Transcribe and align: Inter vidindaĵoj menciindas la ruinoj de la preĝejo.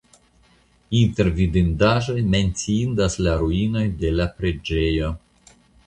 Inter 0.99 1.29
vidindaĵoj 1.41 2.17
menciindas 2.37 3.21
la 3.29 3.39
ruinoj 3.45 3.87
de 4.03 4.15
la 4.19 4.31
preĝejo. 4.41 5.17